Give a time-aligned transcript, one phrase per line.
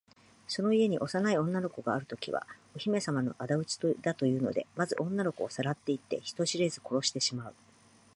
[0.47, 7.53] その家に幼い女の子があるときは、お姫さまのあだ討ちだというので、まず女の子をさらっていって、人知れず殺してしまう。